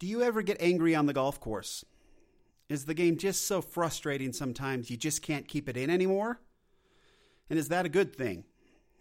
[0.00, 1.84] Do you ever get angry on the golf course?
[2.70, 6.40] Is the game just so frustrating sometimes you just can't keep it in anymore?
[7.50, 8.44] And is that a good thing?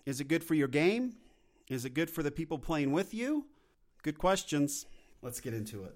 [0.06, 1.14] Is it good for your game?
[1.70, 3.46] Is it good for the people playing with you?
[4.04, 4.88] Good questions.
[5.22, 5.96] Let's get into it.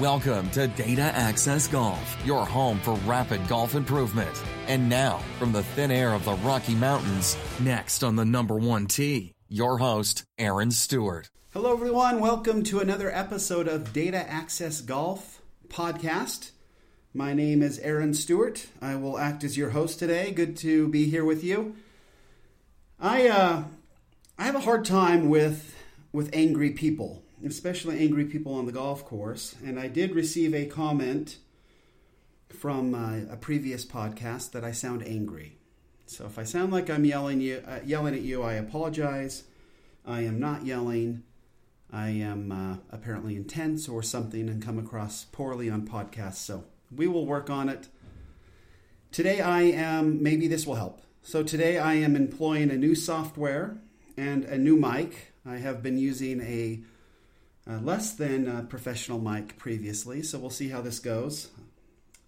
[0.00, 4.42] Welcome to Data Access Golf, your home for rapid golf improvement.
[4.66, 8.88] And now, from the thin air of the Rocky Mountains, next on the number one
[8.88, 11.30] tee, your host, Aaron Stewart.
[11.54, 12.20] Hello, everyone.
[12.20, 16.50] Welcome to another episode of Data Access Golf podcast.
[17.14, 18.66] My name is Aaron Stewart.
[18.82, 20.30] I will act as your host today.
[20.30, 21.74] Good to be here with you.
[23.00, 23.64] I uh,
[24.38, 25.74] I have a hard time with
[26.12, 29.54] with angry people especially angry people on the golf course.
[29.64, 31.38] And I did receive a comment
[32.48, 35.58] from uh, a previous podcast that I sound angry.
[36.06, 39.44] So if I sound like I'm yelling you, uh, yelling at you, I apologize.
[40.06, 41.24] I am not yelling.
[41.92, 46.36] I am uh, apparently intense or something and come across poorly on podcasts.
[46.36, 47.88] So we will work on it.
[49.10, 51.02] Today I am, maybe this will help.
[51.22, 53.78] So today I am employing a new software
[54.16, 55.32] and a new mic.
[55.44, 56.80] I have been using a
[57.68, 61.50] uh, less than a professional mic previously, so we'll see how this goes.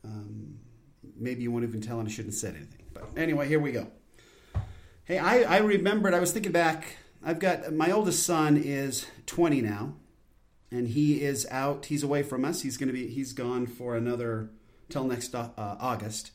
[0.05, 0.59] Um,
[1.17, 2.85] maybe you won't even tell, and I shouldn't have said anything.
[2.93, 3.87] But anyway, here we go.
[5.05, 6.97] Hey, I, I remembered, I was thinking back.
[7.25, 9.95] I've got my oldest son is 20 now,
[10.71, 11.87] and he is out.
[11.87, 12.63] He's away from us.
[12.63, 14.51] He's going to be, he's gone for another,
[14.89, 16.33] till next uh, August.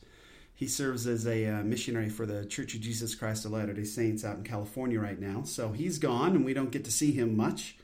[0.54, 3.84] He serves as a uh, missionary for the Church of Jesus Christ of Latter day
[3.84, 5.42] Saints out in California right now.
[5.42, 7.76] So he's gone, and we don't get to see him much.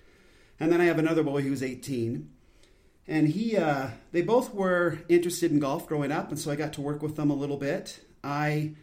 [0.61, 2.31] And then I have another boy who's 18.
[3.09, 6.75] And he, uh, they both were interested in golf growing up, and so I got
[6.75, 8.05] to work with them a little bit.
[8.23, 8.75] I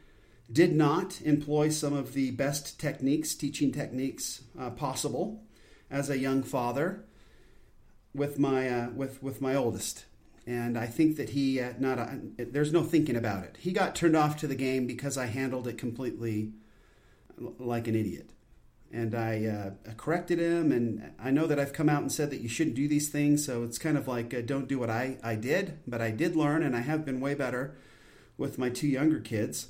[0.52, 5.44] did not employ some of the best techniques, teaching techniques uh, possible
[5.89, 7.05] as a young father
[8.14, 10.05] with my uh, with with my oldest.
[10.45, 13.58] And I think that he uh, not uh, there's no thinking about it.
[13.59, 16.54] He got turned off to the game because I handled it completely
[17.38, 18.32] like an idiot
[18.92, 20.71] and I uh, corrected him.
[20.71, 23.45] And I know that I've come out and said that you shouldn't do these things.
[23.45, 26.36] So it's kind of like uh, don't do what I, I did, but I did
[26.36, 27.76] learn, and I have been way better
[28.37, 29.67] with my two younger kids.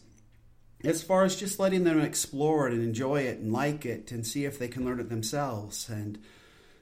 [0.83, 4.25] As far as just letting them explore it and enjoy it and like it and
[4.25, 5.89] see if they can learn it themselves.
[5.89, 6.19] And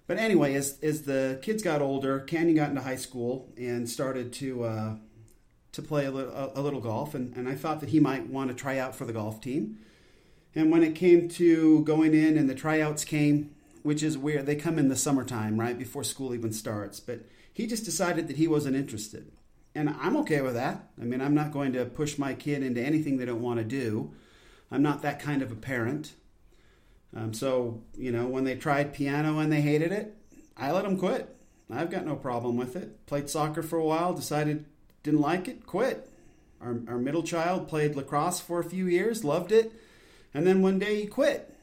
[0.07, 4.33] but anyway, as as the kids got older, Canyon got into high school and started
[4.33, 4.95] to uh,
[5.71, 8.49] to play a little, a little golf, and, and I thought that he might want
[8.49, 9.77] to try out for the golf team.
[10.55, 14.55] And when it came to going in and the tryouts came, which is weird, they
[14.55, 16.99] come in the summertime, right before school even starts.
[16.99, 17.19] But
[17.51, 19.31] he just decided that he wasn't interested.
[19.75, 20.87] And I'm okay with that.
[20.99, 23.65] I mean, I'm not going to push my kid into anything they don't want to
[23.65, 24.13] do.
[24.71, 26.13] I'm not that kind of a parent.
[27.13, 30.15] Um, so, you know, when they tried piano and they hated it,
[30.55, 31.35] I let them quit.
[31.69, 33.05] I've got no problem with it.
[33.05, 34.65] Played soccer for a while, decided
[35.03, 36.09] didn't like it, quit.
[36.61, 39.71] Our, our middle child played lacrosse for a few years, loved it
[40.35, 41.55] and then one day he quit.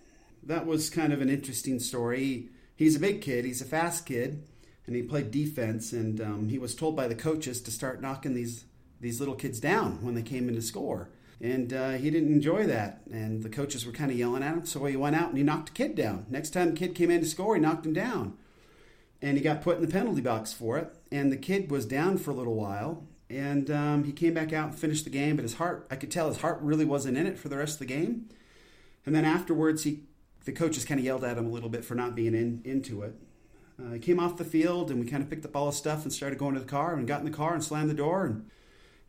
[0.42, 2.48] That was kind of an interesting story.
[2.74, 4.42] He's a big kid, he's a fast kid,
[4.86, 5.92] and he played defense.
[5.92, 8.64] And um, he was told by the coaches to start knocking these,
[8.98, 11.10] these little kids down when they came in to score.
[11.38, 13.02] And uh, he didn't enjoy that.
[13.12, 14.64] And the coaches were kind of yelling at him.
[14.64, 16.24] So he went out and he knocked a kid down.
[16.30, 18.38] Next time the kid came in to score, he knocked him down.
[19.20, 20.96] And he got put in the penalty box for it.
[21.10, 23.06] And the kid was down for a little while.
[23.28, 25.36] And um, he came back out and finished the game.
[25.36, 27.74] But his heart, I could tell his heart really wasn't in it for the rest
[27.74, 28.28] of the game.
[29.04, 30.04] And then afterwards, he
[30.44, 33.02] the coaches kind of yelled at him a little bit for not being in, into
[33.02, 33.14] it.
[33.80, 36.02] Uh, he came off the field and we kind of picked up all his stuff
[36.02, 38.26] and started going to the car and got in the car and slammed the door
[38.26, 38.50] and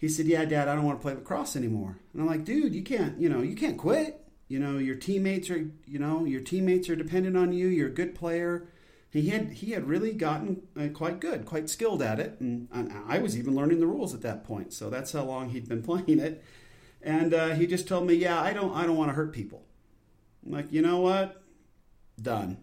[0.03, 2.76] he said, "Yeah, Dad, I don't want to play lacrosse anymore." And I'm like, "Dude,
[2.76, 4.20] you can't, you know, you can't quit.
[4.50, 7.68] You know, your teammates are, you know, your teammates are dependent on you.
[7.68, 8.68] You're a good player."
[9.09, 12.92] He had he had really gotten uh, quite good, quite skilled at it, and, and,
[13.08, 14.74] I was even learning the rules at that point.
[14.74, 16.44] So that's how long he'd been playing it.
[17.02, 19.64] And uh, he just told me, "Yeah, I don't I don't want to hurt people."
[20.45, 21.41] I'm like, you know what?
[22.22, 22.57] Done.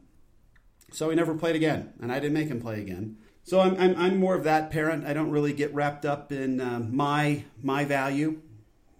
[0.92, 3.16] So he never played again, and I didn't make him play again.
[3.42, 5.06] So I'm, I'm, I'm more of that parent.
[5.06, 8.42] I don't really get wrapped up in uh, my my value.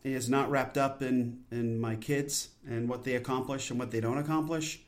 [0.02, 4.00] Is not wrapped up in, in my kids and what they accomplish and what they
[4.00, 4.80] don't accomplish.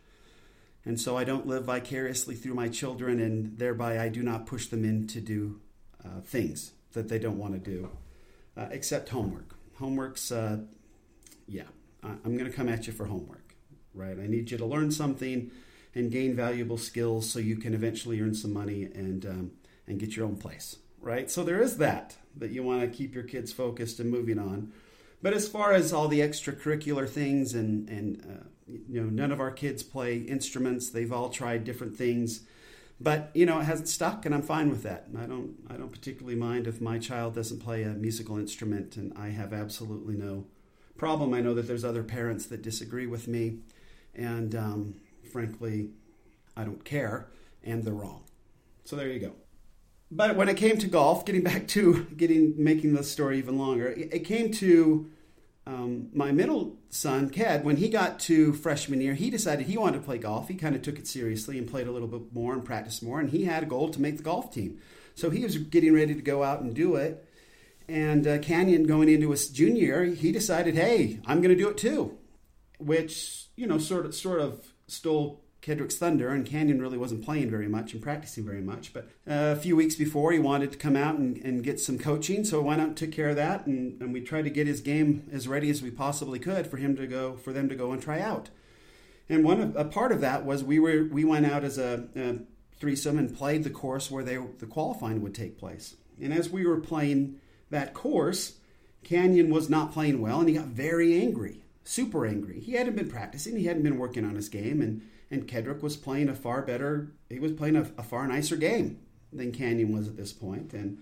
[0.86, 4.68] And so I don't live vicariously through my children, and thereby I do not push
[4.68, 5.60] them in to do
[6.02, 7.90] uh, things that they don't want to do,
[8.56, 9.54] uh, except homework.
[9.74, 10.60] Homework's, uh,
[11.46, 11.64] yeah,
[12.02, 13.51] I'm going to come at you for homework
[13.94, 14.18] right?
[14.18, 15.50] I need you to learn something
[15.94, 19.50] and gain valuable skills so you can eventually earn some money and um,
[19.86, 21.30] and get your own place, right?
[21.30, 24.72] So there is that that you want to keep your kids focused and moving on.
[25.20, 29.40] But as far as all the extracurricular things, and and uh, you know, none of
[29.40, 30.90] our kids play instruments.
[30.90, 32.40] They've all tried different things,
[33.00, 35.08] but you know, it hasn't stuck, and I'm fine with that.
[35.18, 39.12] I don't I don't particularly mind if my child doesn't play a musical instrument, and
[39.16, 40.46] I have absolutely no
[40.96, 41.34] problem.
[41.34, 43.58] I know that there's other parents that disagree with me,
[44.14, 44.94] and um,
[45.32, 45.90] frankly,
[46.56, 47.28] I don't care,
[47.62, 48.24] and they're wrong.
[48.84, 49.32] So there you go.
[50.10, 53.88] But when it came to golf, getting back to getting making the story even longer,
[53.88, 55.10] it came to
[55.66, 59.98] um, my middle son, Ked, when he got to freshman year, he decided he wanted
[59.98, 60.48] to play golf.
[60.48, 63.20] He kind of took it seriously and played a little bit more and practiced more.
[63.20, 64.78] And he had a goal to make the golf team.
[65.14, 67.24] So he was getting ready to go out and do it.
[67.88, 71.68] And uh, Canyon, going into his junior year, he decided, hey, I'm going to do
[71.68, 72.18] it too,
[72.86, 77.48] which, you know, sort of, sort of stole Kedrick's Thunder, and Canyon really wasn't playing
[77.48, 78.92] very much and practicing very much.
[78.92, 81.98] But uh, a few weeks before, he wanted to come out and, and get some
[81.98, 84.50] coaching, so I went out and took care of that, and, and we tried to
[84.50, 87.68] get his game as ready as we possibly could for him to go, for them
[87.68, 88.50] to go and try out.
[89.28, 92.08] And one of, a part of that was we were we went out as a,
[92.16, 92.38] a
[92.78, 95.94] threesome and played the course where they the qualifying would take place.
[96.20, 97.36] And as we were playing
[97.70, 98.58] that course,
[99.04, 102.60] Canyon was not playing well, and he got very angry, super angry.
[102.60, 105.96] He hadn't been practicing, he hadn't been working on his game, and and Kedrick was
[105.96, 109.00] playing a far better, he was playing a, a far nicer game
[109.32, 110.98] than Canyon was at this point, and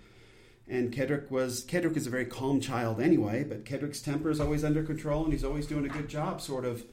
[0.68, 4.64] and Kedrick was Kedrick is a very calm child anyway, but Kedrick's temper is always
[4.64, 6.84] under control, and he's always doing a good job, sort of,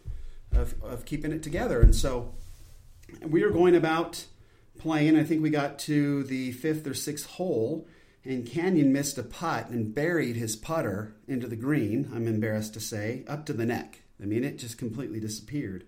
[0.52, 1.80] of, of keeping it together.
[1.82, 2.34] And so
[3.22, 4.26] we were going about
[4.80, 5.16] playing.
[5.16, 7.88] I think we got to the fifth or sixth hole,
[8.28, 12.12] and Canyon missed a putt and buried his putter into the green.
[12.14, 14.02] I'm embarrassed to say, up to the neck.
[14.22, 15.86] I mean, it just completely disappeared.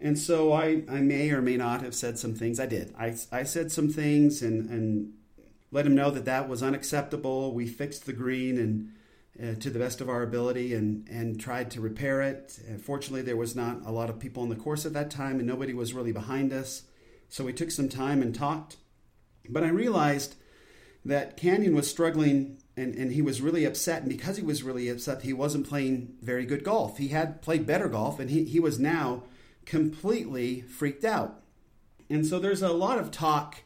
[0.00, 2.60] And so I, I may or may not have said some things.
[2.60, 2.94] I did.
[2.96, 5.14] I, I said some things and, and
[5.72, 7.52] let him know that that was unacceptable.
[7.52, 8.92] We fixed the green and
[9.42, 12.60] uh, to the best of our ability and, and tried to repair it.
[12.68, 15.38] And fortunately, there was not a lot of people on the course at that time
[15.38, 16.84] and nobody was really behind us.
[17.28, 18.76] So we took some time and talked.
[19.48, 20.36] But I realized
[21.04, 24.02] that Canyon was struggling and, and he was really upset.
[24.02, 26.98] And because he was really upset, he wasn't playing very good golf.
[26.98, 29.24] He had played better golf and he, he was now
[29.64, 31.40] completely freaked out.
[32.10, 33.62] And so there's a lot of talk.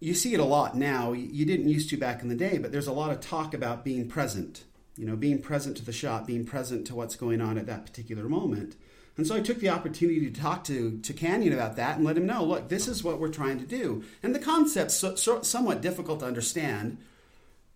[0.00, 1.12] You see it a lot now.
[1.12, 3.84] You didn't used to back in the day, but there's a lot of talk about
[3.84, 4.64] being present.
[4.96, 7.86] You know, being present to the shot, being present to what's going on at that
[7.86, 8.76] particular moment.
[9.16, 12.16] And so I took the opportunity to talk to, to Canyon about that and let
[12.16, 14.04] him know, look, this is what we're trying to do.
[14.22, 16.96] And the concept's so, so, somewhat difficult to understand.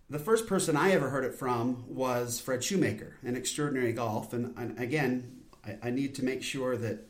[0.09, 4.33] The first person I ever heard it from was Fred Shoemaker in Extraordinary Golf.
[4.33, 7.07] And, and again, I, I need to make sure that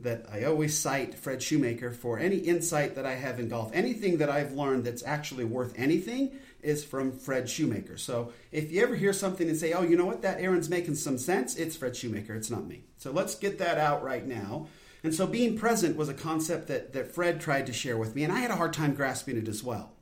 [0.00, 3.70] that I always cite Fred Shoemaker for any insight that I have in golf.
[3.72, 6.32] Anything that I've learned that's actually worth anything
[6.64, 7.96] is from Fred Shoemaker.
[7.96, 10.96] So if you ever hear something and say, oh, you know what, that Aaron's making
[10.96, 12.84] some sense, it's Fred Shoemaker, it's not me.
[12.96, 14.68] So let's get that out right now.
[15.02, 18.24] And so being present was a concept that, that Fred tried to share with me,
[18.24, 19.92] and I had a hard time grasping it as well.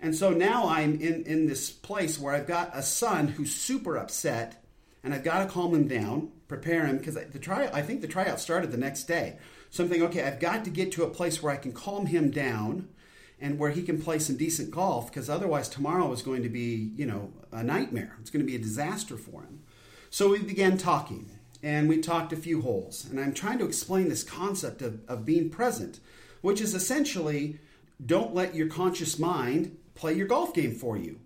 [0.00, 3.98] And so now I'm in, in this place where I've got a son who's super
[3.98, 4.64] upset,
[5.04, 8.08] and I've got to calm him down prepare him because the try I think the
[8.08, 9.38] tryout started the next day.
[9.70, 12.06] So I'm thinking, okay, I've got to get to a place where I can calm
[12.06, 12.88] him down
[13.40, 16.92] and where he can play some decent golf because otherwise tomorrow is going to be,
[16.96, 18.16] you know, a nightmare.
[18.20, 19.62] It's going to be a disaster for him.
[20.10, 21.30] So we began talking
[21.62, 23.06] and we talked a few holes.
[23.08, 26.00] And I'm trying to explain this concept of, of being present,
[26.40, 27.58] which is essentially
[28.04, 31.20] don't let your conscious mind play your golf game for you,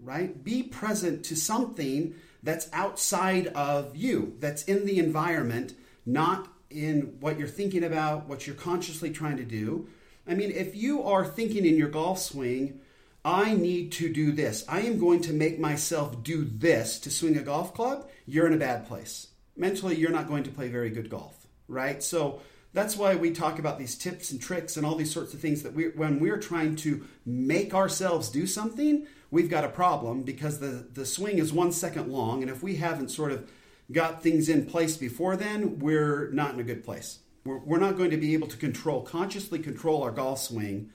[0.00, 0.42] right?
[0.42, 5.74] Be present to something that's outside of you, that's in the environment,
[6.06, 9.88] not in what you're thinking about, what you're consciously trying to do.
[10.26, 12.80] I mean, if you are thinking in your golf swing,
[13.24, 17.36] I need to do this, I am going to make myself do this to swing
[17.36, 19.28] a golf club, you're in a bad place.
[19.56, 22.02] Mentally, you're not going to play very good golf, right?
[22.02, 22.40] So
[22.72, 25.62] that's why we talk about these tips and tricks and all these sorts of things
[25.64, 30.60] that we when we're trying to make ourselves do something, we've got a problem because
[30.60, 32.42] the, the swing is one second long.
[32.42, 33.50] And if we haven't sort of
[33.92, 37.18] got things in place before then, we're not in a good place.
[37.44, 40.90] We're, we're not going to be able to control, consciously control our golf swing.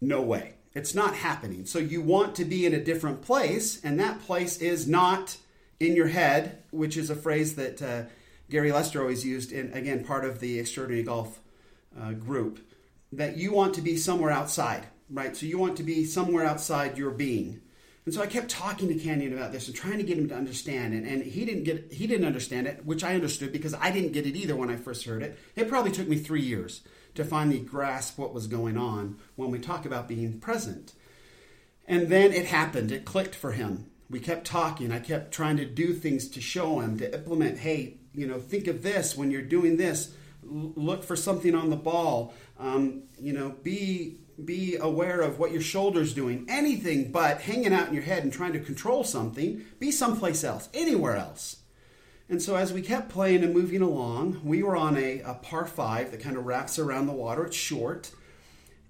[0.00, 0.54] No way.
[0.74, 1.64] It's not happening.
[1.64, 5.36] So you want to be in a different place, and that place is not
[5.80, 8.02] in your head, which is a phrase that uh,
[8.50, 11.40] Gary Lester always used in, again, part of the Extraordinary Golf
[11.98, 12.60] uh, group,
[13.12, 15.36] that you want to be somewhere outside right?
[15.36, 17.60] So you want to be somewhere outside your being.
[18.06, 20.34] And so I kept talking to Canyon about this and trying to get him to
[20.36, 20.94] understand.
[20.94, 24.26] And he didn't get he didn't understand it, which I understood because I didn't get
[24.26, 25.36] it either when I first heard it.
[25.56, 26.82] It probably took me three years
[27.16, 30.92] to finally grasp what was going on when we talk about being present.
[31.88, 32.92] And then it happened.
[32.92, 33.90] It clicked for him.
[34.08, 34.92] we kept talking.
[34.92, 38.68] I kept trying to do things to show him, to implement, hey, you know, think
[38.68, 40.12] of this when you're doing this.
[40.44, 42.34] L- look for something on the ball.
[42.58, 46.46] Um, you know, be be aware of what your shoulder's doing.
[46.48, 49.64] Anything but hanging out in your head and trying to control something.
[49.78, 51.62] Be someplace else, anywhere else.
[52.28, 55.64] And so as we kept playing and moving along, we were on a, a par
[55.64, 57.44] five that kind of wraps around the water.
[57.44, 58.10] It's short.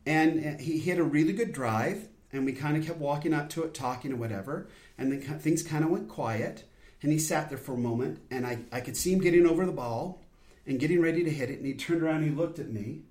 [0.06, 3.50] And uh, he hit a really good drive, and we kind of kept walking up
[3.50, 4.68] to it, talking or whatever.
[4.96, 6.64] And then things kind of went quiet.
[7.02, 9.66] And he sat there for a moment, and I, I could see him getting over
[9.66, 10.22] the ball
[10.66, 11.58] and getting ready to hit it.
[11.58, 13.02] And he turned around and he looked at me,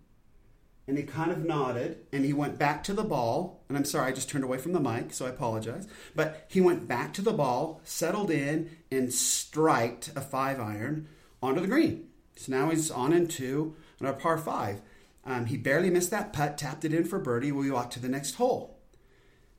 [0.87, 3.63] and he kind of nodded, and he went back to the ball.
[3.67, 5.87] And I'm sorry, I just turned away from the mic, so I apologize.
[6.15, 11.07] But he went back to the ball, settled in, and striked a five iron
[11.41, 12.07] onto the green.
[12.35, 14.81] So now he's on in two on our par five.
[15.25, 17.51] Um, he barely missed that putt, tapped it in for birdie.
[17.51, 18.79] We walked to the next hole.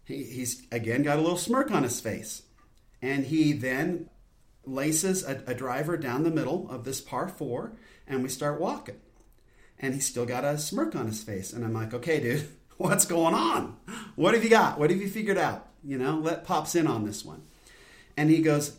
[0.04, 2.42] He, he's again got a little smirk on his face.
[3.02, 4.08] And he then
[4.64, 9.00] laces a, a driver down the middle of this par four, and we start walking.
[9.78, 11.52] And he's still got a smirk on his face.
[11.52, 13.76] And I'm like, okay, dude, what's going on?
[14.14, 14.78] What have you got?
[14.78, 15.68] What have you figured out?
[15.84, 17.42] You know, let Pops in on this one.
[18.16, 18.76] And he goes,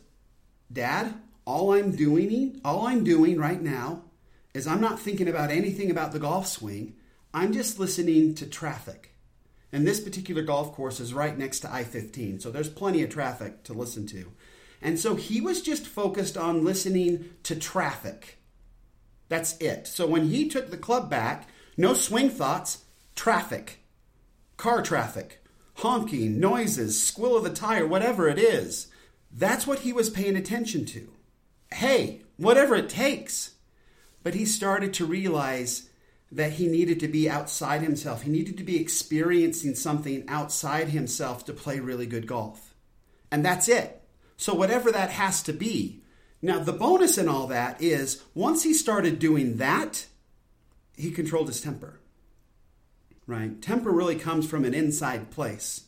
[0.72, 1.14] Dad,
[1.46, 4.04] all I'm doing, all I'm doing right now
[4.54, 6.96] is I'm not thinking about anything about the golf swing.
[7.34, 9.14] I'm just listening to traffic.
[9.72, 13.10] And this particular golf course is right next to I 15, so there's plenty of
[13.10, 14.32] traffic to listen to.
[14.82, 18.40] And so he was just focused on listening to traffic.
[19.30, 19.88] That's it.
[19.88, 23.80] So when he took the club back, no swing thoughts, traffic,
[24.56, 25.44] car traffic,
[25.76, 28.88] honking, noises, squill of the tire, whatever it is.
[29.32, 31.10] That's what he was paying attention to.
[31.72, 33.56] Hey, whatever it takes.
[34.24, 35.90] But he started to realize
[36.32, 38.24] that he needed to be outside himself.
[38.24, 42.74] He needed to be experiencing something outside himself to play really good golf.
[43.32, 44.02] And that's it.
[44.36, 46.02] So, whatever that has to be.
[46.42, 50.06] Now, the bonus in all that is once he started doing that,
[50.96, 52.00] he controlled his temper.
[53.26, 53.62] Right?
[53.62, 55.88] Temper really comes from an inside place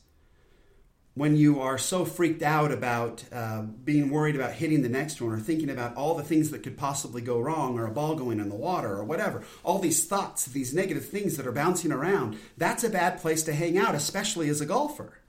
[1.20, 5.34] when you are so freaked out about uh, being worried about hitting the next one
[5.34, 8.39] or thinking about all the things that could possibly go wrong or a ball going
[8.39, 12.38] in the water or whatever, all these thoughts, these negative things that are bouncing around,
[12.58, 15.20] that's a bad place to hang out, especially as a golfer.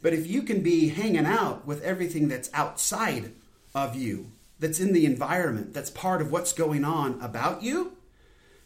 [0.00, 3.32] But if you can be hanging out with everything that's outside
[3.74, 4.32] of you,
[4.64, 7.98] that's in the environment, that's part of what's going on about you,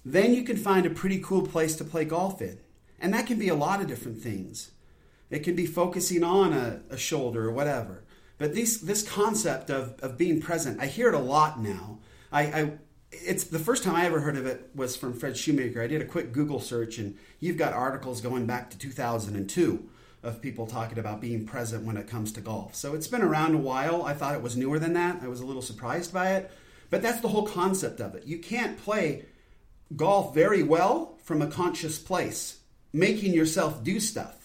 [0.05, 2.61] then you can find a pretty cool place to play golf in.
[3.01, 4.71] And that can be a lot of different things.
[5.29, 8.05] It can be focusing on a, a shoulder or whatever.
[8.39, 11.99] But this this concept of, of being present, I hear it a lot now.
[12.31, 12.73] I, I
[13.11, 15.83] it's the first time I ever heard of it was from Fred Shoemaker.
[15.83, 19.89] I did a quick Google search, and you've got articles going back to 2002
[20.23, 22.75] of people talking about being present when it comes to golf.
[22.75, 24.03] So it's been around a while.
[24.03, 25.23] I thought it was newer than that.
[25.23, 26.51] I was a little surprised by it,
[26.91, 28.27] but that's the whole concept of it.
[28.27, 29.27] You can't play
[29.95, 32.59] golf very well from a conscious place,
[32.93, 34.39] making yourself do stuff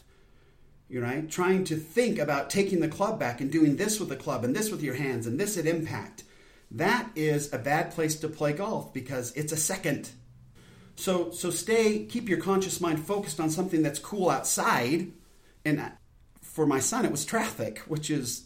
[0.94, 4.16] you right trying to think about taking the club back and doing this with the
[4.16, 6.24] club and this with your hands and this at impact
[6.70, 10.12] that is a bad place to play golf because it's a second
[10.96, 15.12] so so stay keep your conscious mind focused on something that's cool outside
[15.66, 15.92] and
[16.42, 18.46] for my son it was traffic which is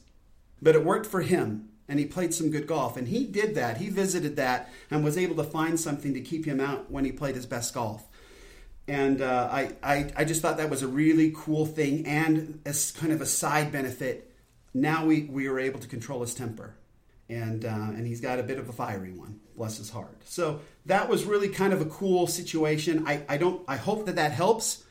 [0.62, 2.98] but it worked for him and he played some good golf.
[2.98, 3.78] And he did that.
[3.78, 7.12] He visited that and was able to find something to keep him out when he
[7.12, 8.06] played his best golf.
[8.88, 12.92] And uh, I, I, I just thought that was a really cool thing and as
[12.92, 14.34] kind of a side benefit.
[14.74, 16.76] Now we, we were able to control his temper.
[17.30, 20.16] And uh, and he's got a bit of a fiery one bless his heart.
[20.24, 23.04] So that was really kind of a cool situation.
[23.06, 24.86] I, I don't i hope that that helps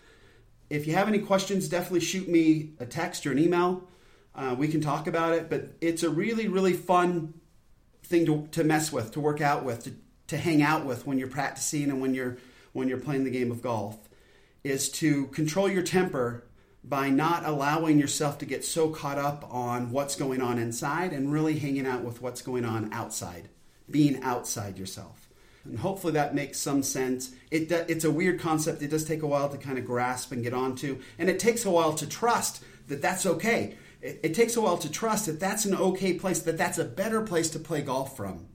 [0.71, 3.89] if you have any questions definitely shoot me a text or an email
[4.35, 7.35] uh, we can talk about it but it's a really really fun
[8.03, 9.93] thing to, to mess with to work out with to,
[10.27, 12.39] to hang out with when you're practicing and when you're
[12.73, 14.09] when you're playing the game of golf
[14.63, 16.45] is to control your temper
[16.83, 21.33] by not allowing yourself to get so caught up on what's going on inside and
[21.33, 23.49] really hanging out with what's going on outside,
[23.91, 25.26] being outside yourself.
[25.69, 27.33] And hopefully that makes some sense.
[27.51, 28.83] It, it's a weird concept.
[28.83, 31.01] It does take a while to kind of grasp and get onto.
[31.19, 33.77] And it takes a while to trust that that's okay.
[34.01, 36.85] It, it takes a while to trust that that's an okay place, that that's a
[36.85, 38.47] better place to play golf from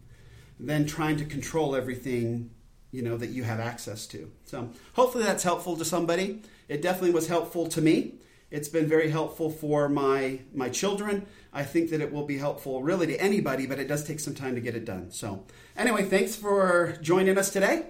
[0.59, 2.51] than trying to control everything
[2.91, 4.29] you know that you have access to.
[4.45, 6.41] So hopefully that's helpful to somebody.
[6.67, 8.15] It definitely was helpful to me.
[8.51, 11.25] It's been very helpful for my my children.
[11.53, 14.35] I think that it will be helpful really to anybody, but it does take some
[14.35, 15.11] time to get it done.
[15.11, 17.87] So anyway, thanks for joining us today.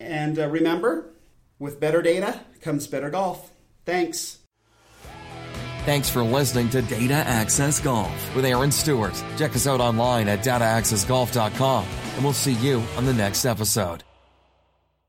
[0.00, 1.14] And uh, remember,
[1.58, 3.52] with better data comes better golf.
[3.84, 4.38] Thanks.
[5.84, 9.14] Thanks for listening to Data Access Golf with Aaron Stewart.
[9.38, 14.07] Check us out online at dataaccessgolf.com, and we'll see you on the next episode.